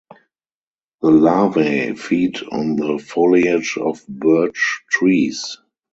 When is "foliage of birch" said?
2.97-4.81